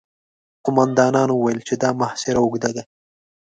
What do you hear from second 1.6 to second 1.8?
چې